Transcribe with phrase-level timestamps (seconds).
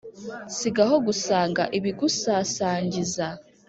[0.57, 3.27] sigaho gusanga ibigusasangiza